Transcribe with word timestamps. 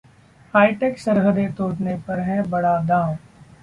hi tech 0.53 0.97
सरहदें 0.99 1.53
तोडऩे 1.53 1.95
पर 2.07 2.19
है 2.21 2.41
बड़ा 2.49 2.77
दांव 2.85 3.15